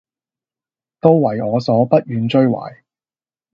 [0.99, 2.81] 都爲我所不願追懷，